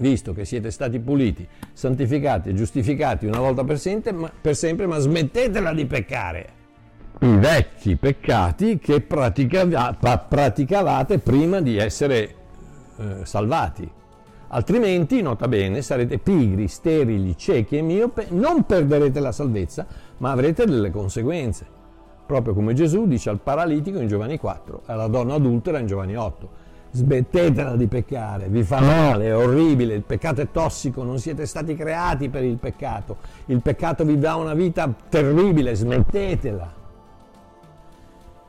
visto 0.00 0.32
che 0.32 0.44
siete 0.44 0.70
stati 0.70 0.98
puliti, 0.98 1.46
santificati 1.72 2.50
e 2.50 2.54
giustificati 2.54 3.26
una 3.26 3.38
volta 3.38 3.64
per 3.64 3.78
sempre, 3.78 4.12
ma, 4.12 4.30
per 4.40 4.54
sempre, 4.56 4.86
ma 4.86 4.98
smettetela 4.98 5.72
di 5.72 5.86
peccare. 5.86 6.58
I 7.20 7.36
vecchi 7.36 7.96
peccati 7.96 8.78
che 8.78 9.00
praticavate 9.02 11.18
prima 11.18 11.60
di 11.60 11.76
essere 11.76 12.34
eh, 12.96 13.24
salvati. 13.24 13.90
Altrimenti, 14.52 15.22
nota 15.22 15.46
bene, 15.46 15.80
sarete 15.82 16.18
pigri, 16.18 16.66
sterili, 16.66 17.36
ciechi 17.36 17.76
e 17.76 17.82
miope, 17.82 18.26
non 18.30 18.64
perderete 18.64 19.20
la 19.20 19.30
salvezza, 19.32 19.86
ma 20.16 20.32
avrete 20.32 20.64
delle 20.64 20.90
conseguenze. 20.90 21.64
Proprio 22.26 22.54
come 22.54 22.74
Gesù 22.74 23.06
dice 23.06 23.28
al 23.28 23.40
paralitico 23.40 24.00
in 24.00 24.08
Giovanni 24.08 24.38
4, 24.38 24.82
alla 24.86 25.06
donna 25.08 25.34
adultera 25.34 25.78
in 25.78 25.86
Giovanni 25.86 26.16
8 26.16 26.59
smettetela 26.92 27.76
di 27.76 27.86
peccare, 27.86 28.48
vi 28.48 28.62
fa 28.62 28.80
male, 28.80 29.26
è 29.26 29.36
orribile, 29.36 29.94
il 29.94 30.02
peccato 30.02 30.40
è 30.40 30.50
tossico, 30.50 31.02
non 31.02 31.18
siete 31.18 31.46
stati 31.46 31.74
creati 31.74 32.28
per 32.28 32.44
il 32.44 32.56
peccato, 32.56 33.18
il 33.46 33.60
peccato 33.60 34.04
vi 34.04 34.18
dà 34.18 34.36
una 34.36 34.54
vita 34.54 34.92
terribile, 35.08 35.74
smettetela. 35.74 36.78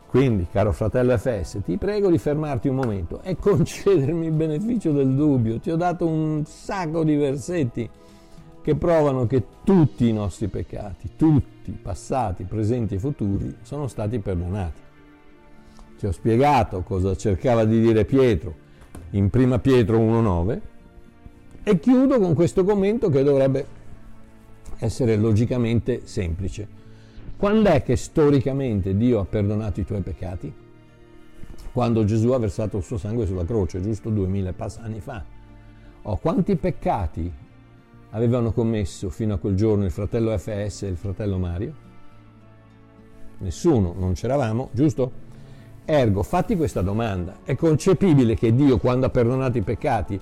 Quindi, 0.07 0.47
caro 0.51 0.73
fratello 0.73 1.17
FS, 1.17 1.59
ti 1.63 1.77
prego 1.77 2.09
di 2.09 2.17
fermarti 2.17 2.67
un 2.67 2.75
momento 2.75 3.21
e 3.21 3.37
concedermi 3.39 4.25
il 4.25 4.33
beneficio 4.33 4.91
del 4.91 5.15
dubbio. 5.15 5.57
Ti 5.59 5.71
ho 5.71 5.77
dato 5.77 6.05
un 6.05 6.43
sacco 6.45 7.05
di 7.05 7.15
versetti 7.15 7.89
che 8.61 8.75
provano 8.75 9.25
che 9.25 9.43
tutti 9.63 10.09
i 10.09 10.13
nostri 10.13 10.47
peccati, 10.47 11.11
tutti, 11.15 11.71
passati, 11.71 12.43
presenti 12.43 12.95
e 12.95 12.99
futuri, 12.99 13.55
sono 13.61 13.87
stati 13.87 14.19
perdonati. 14.19 14.81
Ti 16.01 16.07
ho 16.07 16.11
spiegato 16.11 16.81
cosa 16.81 17.15
cercava 17.15 17.63
di 17.63 17.79
dire 17.79 18.05
Pietro 18.05 18.55
in 19.11 19.29
1 19.31 19.59
Pietro 19.59 19.99
1.9 19.99 20.59
e 21.61 21.79
chiudo 21.79 22.19
con 22.19 22.33
questo 22.33 22.63
commento 22.63 23.09
che 23.09 23.21
dovrebbe 23.21 23.67
essere 24.79 25.15
logicamente 25.15 26.01
semplice. 26.05 26.67
Quando 27.37 27.69
è 27.69 27.83
che 27.83 27.97
storicamente 27.97 28.97
Dio 28.97 29.19
ha 29.19 29.25
perdonato 29.25 29.79
i 29.79 29.85
tuoi 29.85 30.01
peccati? 30.01 30.51
Quando 31.71 32.03
Gesù 32.03 32.31
ha 32.31 32.39
versato 32.39 32.77
il 32.77 32.83
suo 32.83 32.97
sangue 32.97 33.27
sulla 33.27 33.45
croce, 33.45 33.79
giusto 33.79 34.09
duemila 34.09 34.55
anni 34.79 35.01
fa. 35.01 35.23
Oh, 36.01 36.17
quanti 36.17 36.55
peccati 36.55 37.31
avevano 38.09 38.51
commesso 38.53 39.11
fino 39.11 39.35
a 39.35 39.37
quel 39.37 39.53
giorno 39.53 39.85
il 39.85 39.91
fratello 39.91 40.35
FS 40.35 40.81
e 40.81 40.87
il 40.87 40.97
fratello 40.97 41.37
Mario? 41.37 41.73
Nessuno, 43.37 43.93
non 43.95 44.13
c'eravamo, 44.13 44.69
giusto? 44.71 45.29
Ergo, 45.85 46.21
fatti 46.21 46.55
questa 46.55 46.81
domanda. 46.81 47.37
È 47.43 47.55
concepibile 47.55 48.35
che 48.35 48.53
Dio, 48.53 48.77
quando 48.77 49.07
ha 49.07 49.09
perdonato 49.09 49.57
i 49.57 49.61
peccati, 49.61 50.19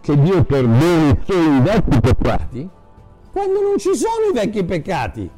che 0.00 0.20
Dio 0.20 0.42
perdoni 0.42 1.20
solo 1.24 1.56
i 1.56 1.60
vecchi 1.60 2.00
peccati? 2.00 2.68
Quando 3.30 3.60
non 3.60 3.78
ci 3.78 3.94
sono 3.94 4.30
i 4.30 4.32
vecchi 4.32 4.64
peccati. 4.64 5.30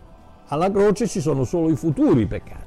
Alla 0.46 0.70
croce 0.70 1.06
ci 1.06 1.20
sono 1.20 1.44
solo 1.44 1.70
i 1.70 1.76
futuri 1.76 2.26
peccati. 2.26 2.62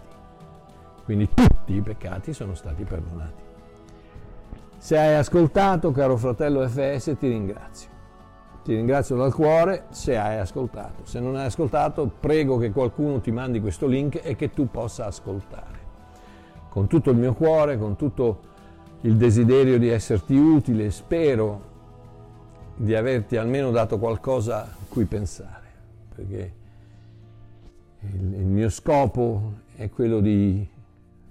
Quindi 1.06 1.30
tutti 1.34 1.74
i 1.74 1.82
peccati 1.82 2.34
sono 2.34 2.54
stati 2.54 2.84
perdonati. 2.84 3.44
Se 4.78 4.98
hai 4.98 5.16
ascoltato, 5.16 5.92
caro 5.92 6.18
fratello 6.18 6.68
FS, 6.68 7.16
ti 7.18 7.28
ringrazio. 7.30 7.90
Ti 8.64 8.76
ringrazio 8.76 9.16
dal 9.16 9.34
cuore 9.34 9.86
se 9.90 10.18
hai 10.18 10.38
ascoltato. 10.38 11.06
Se 11.06 11.20
non 11.20 11.38
hai 11.38 11.46
ascoltato, 11.46 12.12
prego 12.20 12.58
che 12.58 12.72
qualcuno 12.72 13.22
ti 13.22 13.32
mandi 13.32 13.62
questo 13.62 13.88
link 13.88 14.20
e 14.22 14.36
che 14.36 14.52
tu 14.52 14.70
possa 14.70 15.06
ascoltare 15.06 15.77
con 16.70 16.88
tutto 16.88 17.10
il 17.12 17.18
mio 17.18 17.34
cuore, 17.34 17.78
con 17.78 17.96
tutto 17.96 18.42
il 19.02 19.16
desiderio 19.16 19.78
di 19.78 19.90
esserti 19.90 20.36
utile, 20.36 20.92
spero 20.92 21.76
di 22.76 22.96
averti 22.96 23.38
almeno 23.38 23.72
dato 23.72 23.98
qualcosa 23.98 24.64
a 24.64 24.76
cui 24.88 25.06
pensare, 25.06 25.66
perché 26.14 26.54
il, 28.02 28.34
il 28.34 28.46
mio 28.46 28.70
scopo 28.70 29.54
è 29.76 29.90
quello 29.90 30.20
di 30.20 30.68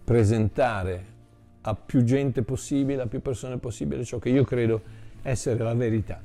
presentare 0.04 1.14
a 1.62 1.74
più 1.74 2.04
gente 2.04 2.42
possibile, 2.42 3.02
a 3.02 3.06
più 3.06 3.20
persone 3.20 3.58
possibile, 3.58 4.04
ciò 4.04 4.18
che 4.18 4.28
io 4.28 4.44
credo 4.44 4.80
essere 5.22 5.62
la 5.62 5.74
verità. 5.74 6.20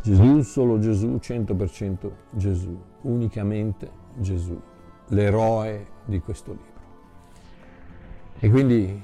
Gesù, 0.00 0.42
solo 0.42 0.78
Gesù, 0.78 1.18
100% 1.20 2.10
Gesù, 2.30 2.78
unicamente 3.02 3.90
Gesù, 4.18 4.60
l'eroe 5.08 5.86
di 6.04 6.20
questo 6.20 6.52
libro. 6.52 6.73
E 8.44 8.50
quindi 8.50 9.00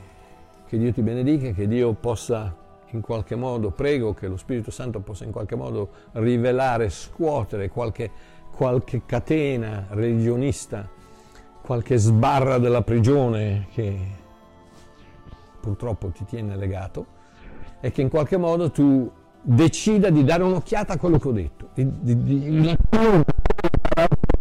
che 0.66 0.76
Dio 0.76 0.92
ti 0.92 1.00
benedica, 1.00 1.52
che 1.52 1.66
Dio 1.66 1.94
possa 1.94 2.54
in 2.90 3.00
qualche 3.00 3.36
modo, 3.36 3.70
prego 3.70 4.12
che 4.12 4.28
lo 4.28 4.36
Spirito 4.36 4.70
Santo 4.70 5.00
possa 5.00 5.24
in 5.24 5.30
qualche 5.30 5.56
modo 5.56 5.92
rivelare, 6.12 6.90
scuotere 6.90 7.70
qualche, 7.70 8.10
qualche 8.54 9.06
catena 9.06 9.86
religionista, 9.92 10.86
qualche 11.62 11.96
sbarra 11.96 12.58
della 12.58 12.82
prigione 12.82 13.68
che 13.72 13.98
purtroppo 15.58 16.08
ti 16.08 16.26
tiene 16.26 16.54
legato 16.54 17.06
e 17.80 17.90
che 17.92 18.02
in 18.02 18.10
qualche 18.10 18.36
modo 18.36 18.70
tu 18.70 19.10
decida 19.40 20.10
di 20.10 20.22
dare 20.22 20.42
un'occhiata 20.42 20.92
a 20.92 20.98
quello 20.98 21.18
che 21.18 21.28
ho 21.28 21.32
detto, 21.32 21.68
di, 21.72 21.90
di, 22.02 22.22
di, 22.24 22.76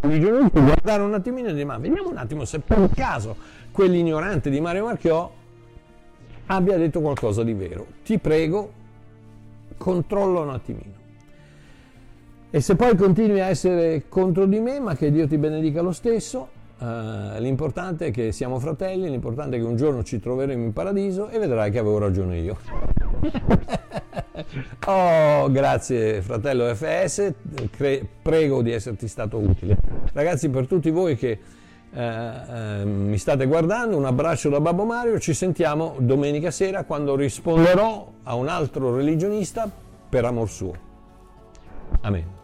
religionismo, 0.02 0.50
guardare 0.62 1.04
un 1.04 1.14
attimino 1.14 1.50
e 1.50 1.54
dire 1.54 1.66
ma 1.66 1.78
vediamo 1.78 2.10
un 2.10 2.18
attimo 2.18 2.46
se 2.46 2.60
per 2.60 2.90
caso 2.94 3.36
quell'ignorante 3.72 4.50
di 4.50 4.60
Mario 4.60 4.86
Marchiò 4.86 5.32
abbia 6.48 6.78
detto 6.78 7.02
qualcosa 7.02 7.44
di 7.44 7.54
vero. 7.54 7.86
Ti 8.04 8.18
prego, 8.18 8.72
controlla 9.78 10.42
un 10.42 10.50
attimino. 10.50 10.98
E 12.52 12.62
se 12.62 12.76
poi 12.76 12.96
continui 12.96 13.40
a 13.42 13.46
essere 13.46 14.06
contro 14.10 14.46
di 14.46 14.60
me, 14.60 14.80
ma 14.80 14.96
che 14.96 15.12
Dio 15.12 15.28
ti 15.28 15.38
benedica 15.38 15.82
lo 15.82 15.92
stesso, 15.92 16.50
eh, 16.80 17.40
l'importante 17.40 18.08
è 18.08 18.12
che 18.12 18.32
siamo 18.32 18.58
fratelli, 18.58 19.10
l'importante 19.10 19.58
è 19.58 19.60
che 19.60 19.66
un 19.66 19.76
giorno 19.76 20.04
ci 20.04 20.20
troveremo 20.20 20.64
in 20.64 20.74
paradiso 20.74 21.30
e 21.30 21.38
vedrai 21.38 21.70
che 21.70 21.78
avevo 21.78 22.00
ragione 22.00 22.40
io. 22.40 22.58
oh, 24.86 25.52
grazie 25.52 26.22
fratello 26.22 26.74
FS, 26.74 27.34
Cre- 27.72 28.08
prego 28.22 28.62
di 28.62 28.72
esserti 28.72 29.08
stato 29.08 29.38
utile. 29.38 29.78
Ragazzi, 30.14 30.50
per 30.50 30.68
tutti 30.68 30.90
voi 30.90 31.16
che 31.16 31.40
eh, 31.92 32.02
eh, 32.02 32.86
mi 32.86 33.18
state 33.18 33.46
guardando, 33.48 33.98
un 33.98 34.06
abbraccio 34.06 34.50
da 34.50 34.60
Babbo 34.60 34.86
Mario, 34.86 35.20
ci 35.20 35.34
sentiamo 35.34 35.96
domenica 36.00 36.52
sera 36.52 36.84
quando 36.84 37.16
risponderò 37.16 38.12
a 38.24 38.36
un 38.36 38.48
altro 38.48 38.96
religionista 38.96 39.70
per 40.10 40.26
amor 40.26 40.50
suo. 40.50 40.74
Amen. 42.02 42.39